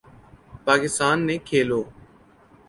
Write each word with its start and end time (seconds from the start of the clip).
پاکستان 0.65 1.17
نے 1.27 1.35
کھیلو 1.47 1.81